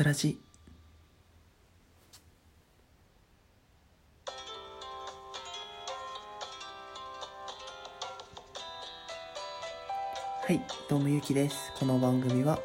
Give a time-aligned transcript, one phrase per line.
[0.00, 0.38] 桜地
[10.46, 11.74] はいどうもゆきです。
[11.78, 12.58] この番組は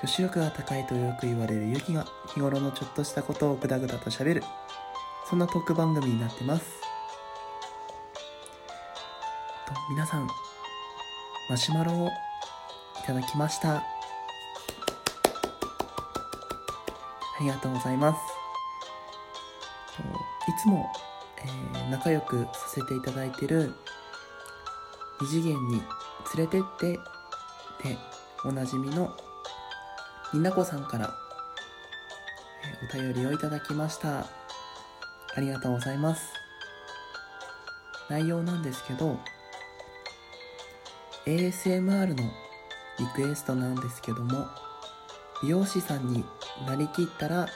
[0.00, 4.44] 女子力が高いとよく言われるゆきが日頃のちょっとしたことをぐだぐだと喋る
[5.28, 6.64] そんなトーク番組になってます。
[9.66, 10.28] と皆さん
[11.50, 12.10] マシュマロをい
[13.04, 13.97] ただきました。
[17.38, 18.18] ありがとうございます。
[20.48, 20.90] いつも、
[21.38, 23.72] えー仲良くさせていただいてる
[25.20, 25.80] 二次元に
[26.36, 27.98] 連れてってで
[28.44, 29.16] おなじみの
[30.34, 31.14] になこさんから、
[32.92, 34.26] えーお便りをいただきました。
[35.34, 36.32] ありがとうございます。
[38.08, 39.18] 内容なんですけど
[41.26, 42.16] ASMR の
[42.98, 44.46] リクエストなんですけども
[45.42, 46.24] 美容師さんに
[46.66, 47.48] なりきったら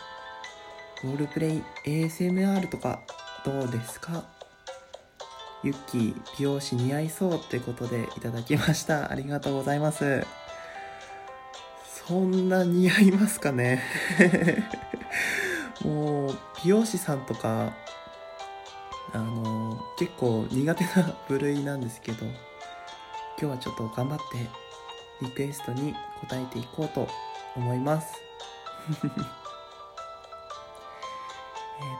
[1.02, 3.00] ロールプレイ ASMR とか
[3.44, 4.24] どうですか？
[5.64, 9.10] ユッキー美容師似合いそうってことでいただきました。
[9.10, 10.24] ありがとうございます。
[12.06, 13.82] そんな似合いますかね？
[15.84, 17.72] もう美容師さんとか
[19.12, 20.90] あの結構苦手な
[21.28, 22.34] 部類なんですけど今
[23.38, 24.46] 日はちょっと頑張って
[25.22, 25.94] リクエストに
[26.28, 27.08] 答えていこうと
[27.56, 28.12] 思います。
[29.02, 29.10] えっ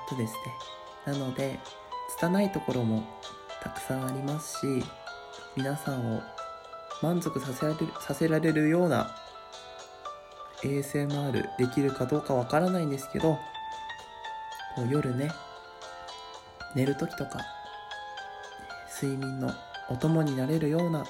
[0.08, 0.72] とですね。
[1.06, 1.58] なので
[2.08, 3.02] 拙いところも
[3.62, 4.84] たくさんありますし
[5.56, 6.22] 皆さんを
[7.02, 9.14] 満足させられるさせられるような
[10.62, 13.38] ASMR できるかどうかわからないんですけど
[14.76, 15.30] こう夜ね
[16.76, 17.40] 寝る時とか
[19.02, 19.52] 睡眠の
[19.90, 21.04] お供になれるような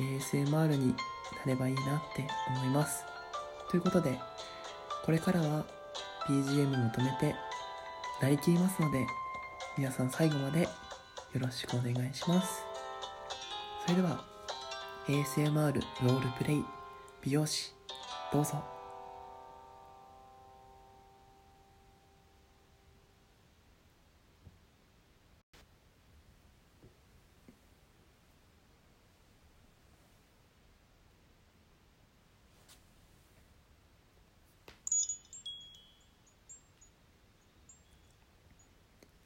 [0.00, 0.96] ASMR にな
[1.46, 3.11] ればいいなって思います。
[3.72, 4.20] ということで
[5.02, 5.64] これからは
[6.28, 7.34] BGM も止めて
[8.20, 9.06] なりきりますので
[9.78, 10.68] 皆さん最後までよ
[11.36, 12.62] ろしくお願いします。
[13.86, 14.22] それでは
[15.08, 16.64] ASMR ロールプレイ
[17.22, 17.72] 美容師
[18.30, 18.81] どうぞ。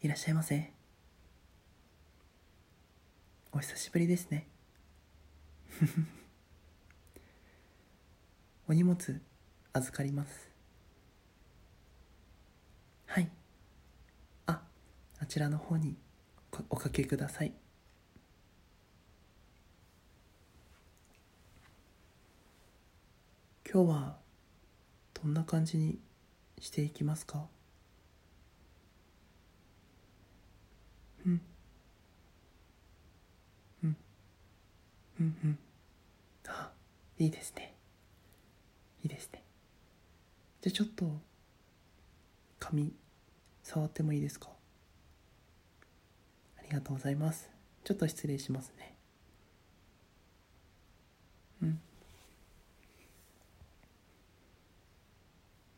[0.03, 0.73] いらっしゃいませ。
[3.53, 4.47] お久しぶりですね。
[8.69, 9.21] お荷物
[9.73, 10.51] 預かります。
[13.07, 13.31] はい。
[14.47, 14.63] あ
[15.19, 15.97] あちらの方に
[16.69, 17.55] おかけください。
[23.73, 24.19] 今日は
[25.15, 25.99] どんな感じに
[26.61, 27.49] していきますか？
[31.27, 31.41] うん。
[33.85, 33.97] うん。
[35.21, 35.37] うん。
[35.45, 35.59] うん。
[36.49, 36.73] あ
[37.19, 37.75] いいですね
[39.03, 39.43] いいですね
[40.63, 41.07] じゃあちょっと
[42.59, 42.93] 髪
[43.63, 44.49] 触ってもいいですか
[46.59, 47.51] ありがとうございます
[47.85, 48.95] ちょっと失礼しますね
[51.63, 51.81] うん。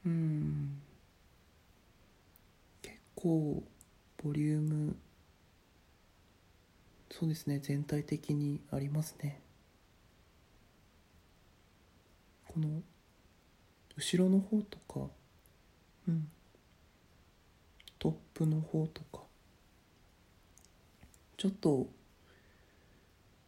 [0.06, 0.80] うん。
[2.82, 3.62] 結構
[4.22, 4.96] ボリューム
[7.18, 7.58] そうですね。
[7.58, 9.40] 全体的にありますね。
[12.46, 12.82] この
[13.96, 15.10] 後ろの方とか
[16.06, 16.28] うん。
[17.98, 19.24] トップの方とか
[21.36, 21.88] ちょっと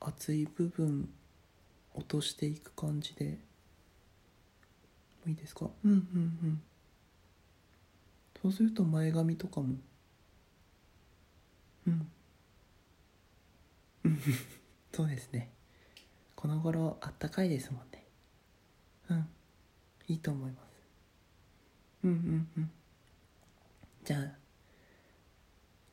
[0.01, 1.09] 厚い部分
[1.95, 3.39] 落としていく感じで
[5.29, 5.71] いいですか？
[5.85, 5.99] うんうんう
[6.49, 6.63] ん。
[8.43, 9.77] そうすると前髪とかも
[11.87, 12.11] うん。
[14.93, 15.51] そうですね。
[16.35, 18.07] この頃あったかいですもんね。
[19.11, 19.29] うん。
[20.09, 20.71] いいと思います。
[22.05, 22.71] うんうんうん。
[24.05, 24.33] じゃあ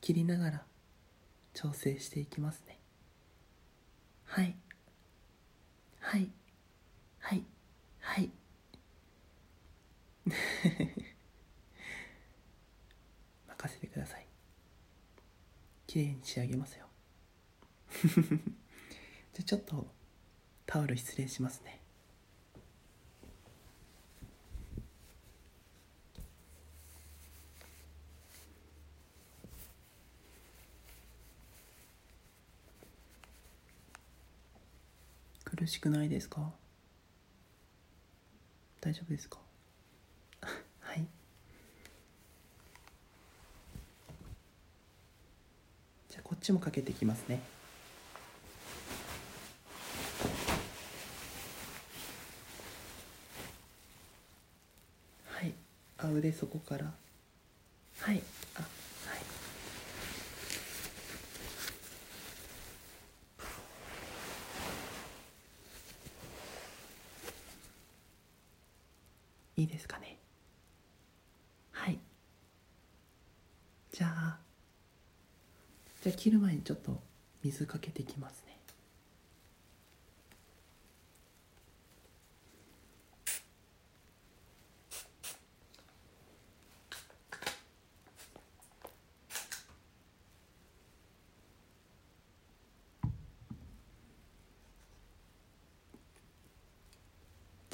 [0.02, 0.66] 切りながら
[1.54, 2.80] 調整していきますね。
[4.26, 4.56] はい。
[6.00, 6.32] はい。
[7.20, 7.44] はい。
[8.00, 8.32] はい。
[13.48, 14.26] 任せてください。
[15.88, 16.87] 綺麗に仕上げますよ。
[19.34, 19.88] じゃちょっと
[20.66, 21.80] タオル失礼しますね。
[35.46, 36.52] 苦しくないですか？
[38.82, 39.40] 大丈夫ですか？
[40.82, 41.06] はい。
[46.10, 47.42] じゃあこっちもかけていきますね。
[56.18, 56.86] あ腕そこから。
[58.00, 58.22] はい。
[58.56, 58.68] あは
[69.58, 69.62] い。
[69.62, 70.18] いいですかね。
[71.72, 72.00] はい。
[73.92, 74.38] じゃあ
[76.02, 77.00] じゃあ切る前にちょっと
[77.44, 78.57] 水かけていきますね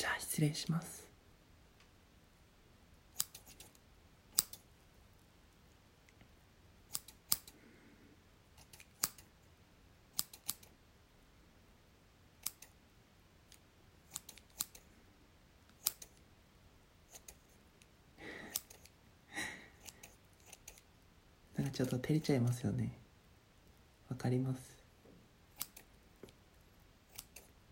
[0.03, 1.07] じゃあ失礼します。
[21.55, 22.91] なんかちょっと照れちゃいますよね。
[24.09, 24.77] わかります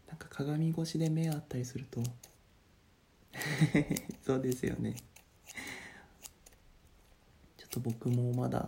[0.07, 2.01] なんか鏡越しで目あったりすると。
[4.25, 4.95] そうですよね。
[7.57, 8.67] ちょっと僕もまだ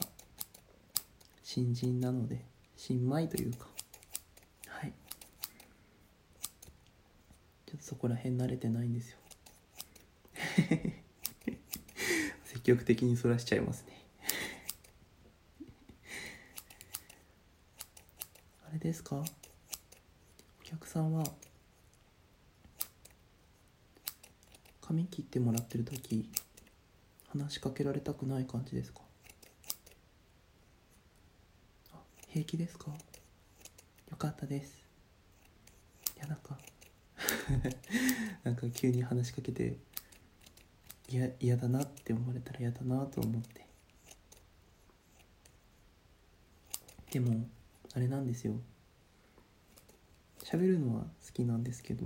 [1.43, 2.45] 新人なので
[2.77, 3.67] 新米というか。
[4.67, 4.93] はい。
[7.65, 9.17] ちょっとそこら辺慣れてないんですよ。
[12.45, 14.05] 積極的にそらしちゃいますね。
[18.69, 19.15] あれですか？
[19.17, 19.23] お
[20.63, 21.23] 客さんは
[24.85, 26.29] 髪切ってもらってる時
[27.29, 29.01] 話しかけられたくない感じですか？
[31.93, 32.91] あ平気ですか？
[34.11, 34.83] よかったです。
[36.17, 36.59] いやなんか
[38.43, 39.77] なんか急に話しかけて
[41.09, 43.65] 嫌嫌だなって思われたら嫌だなと思って。
[47.11, 47.47] でも
[47.93, 48.59] あれなんですよ。
[50.43, 52.05] 喋るのは好きなんですけど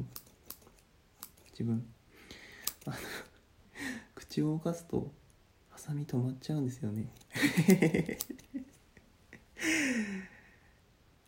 [1.51, 1.85] 自分。
[4.15, 5.11] 口を動かすと
[5.69, 7.09] ハサミ止まっちゃうんですよね。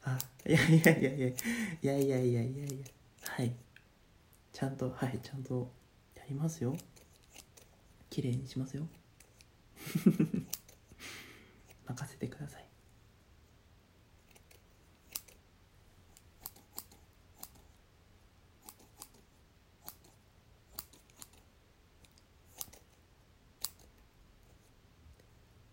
[0.04, 1.36] あいやいやいやいやい
[1.82, 2.86] やいやいやいやいや。
[3.22, 3.56] はい。
[4.52, 5.72] ちゃんとはいちゃんと
[6.16, 6.76] やりますよ。
[8.10, 8.88] 綺麗にしますよ。
[11.86, 12.69] 任せてください。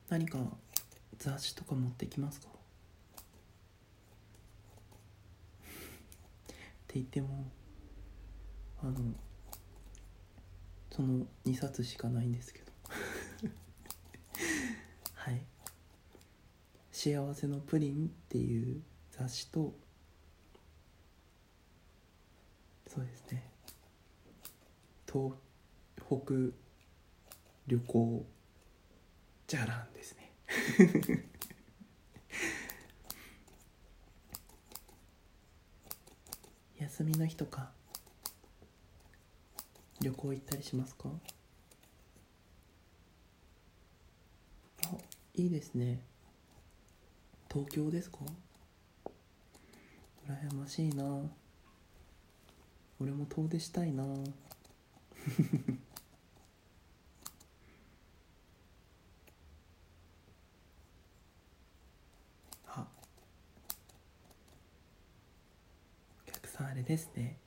[0.08, 0.38] 何か
[1.18, 2.48] 雑誌とか持ってきますか？
[2.48, 2.52] っ
[6.86, 7.50] て言っても
[8.82, 8.94] あの
[10.90, 12.66] その2冊しかないんですけど。
[15.14, 15.44] はい
[16.92, 19.74] 「幸せのプリン」っていう雑誌と
[22.86, 23.50] そうですね。
[25.06, 25.32] 東
[25.96, 26.54] 北
[27.66, 28.26] 旅行
[29.46, 30.32] じゃらんですね。
[36.78, 37.70] 休みの日とか
[40.00, 41.08] 旅行行ったりしますか？
[44.84, 44.88] あ
[45.34, 46.00] いいですね。
[47.50, 48.18] 東京ですか？
[50.28, 51.04] 羨ましいな。
[52.98, 54.04] 俺も遠出したいな
[62.68, 62.86] あ
[66.26, 67.38] お客さんあれですね。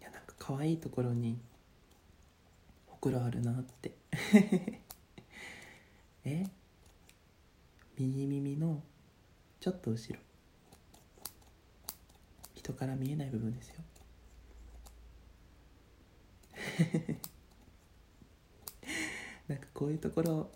[0.00, 1.40] いやなんか可愛いところに
[2.86, 3.92] ほくろあるなって。
[6.24, 6.46] え？
[7.98, 8.82] 右耳の
[9.58, 10.20] ちょっと後ろ。
[12.54, 13.82] 人から見えない部分ですよ。
[19.48, 20.50] なんかこういうところ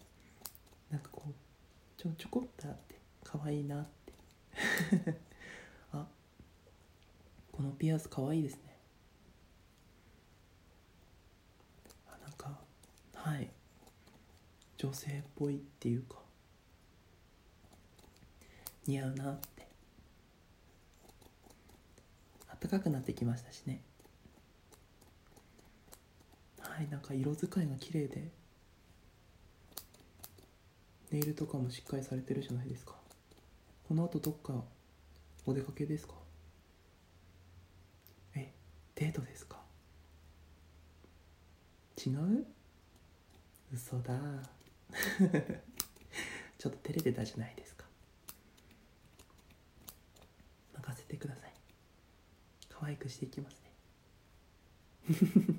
[0.91, 1.33] なんかこう
[1.97, 3.00] ちょちょこっとあって。
[3.31, 4.13] 可愛いなって。
[5.93, 6.05] あ
[7.53, 8.77] このピアス可愛いですね。
[12.09, 12.61] あなんか
[13.15, 13.49] はい。
[14.79, 16.19] 女性っぽいっていうか。
[18.87, 19.69] 似合うなって。
[22.61, 23.81] 暖かくなってきましたしね。
[26.59, 28.33] はいなんか色使いが綺麗で。
[31.13, 33.01] ネイルとかもしっかりされてるじゃないですか。
[33.91, 34.53] この後どっか
[35.45, 36.15] お出かけですか？
[38.37, 38.53] え
[38.95, 39.57] デートですか？
[42.07, 42.47] 違う？
[43.75, 44.15] 嘘だ。
[46.57, 47.85] ちょっと照れてたじゃないですか。
[50.77, 51.53] 任せてください。
[52.69, 53.61] 可愛くしていきます
[55.11, 55.59] ね。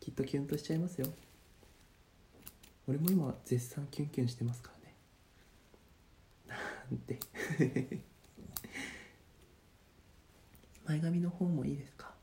[0.00, 1.06] きっとキュンとしちゃいますよ。
[2.88, 4.75] 俺も今絶賛キュンキュンしてますから。
[6.94, 7.18] んて。
[10.86, 12.14] 前髪の方もいいですか？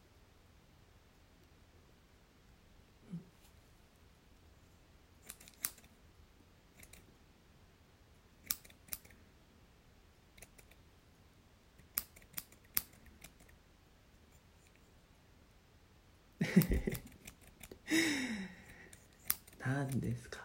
[19.65, 20.39] 何ですか？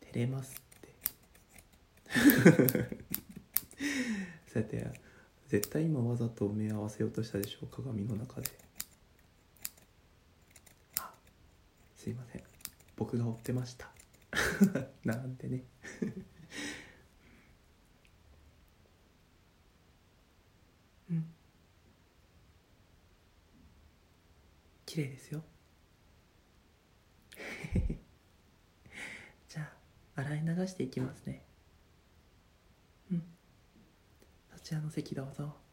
[0.00, 0.67] 照れます。
[4.48, 4.90] さて
[5.48, 8.50] 絶対今わざと目合わせようとしたでしょう鏡の中で。
[11.00, 11.12] あ
[11.96, 12.42] すいません。
[12.96, 13.90] 僕が追ってました。
[15.04, 15.64] なんてね。
[21.10, 21.26] うん。
[24.86, 25.42] 綺麗ですよ。
[29.48, 29.62] じゃ
[30.16, 31.42] あ洗い流していきますね
[33.10, 33.22] うん
[34.50, 35.67] そちらの席どうぞ。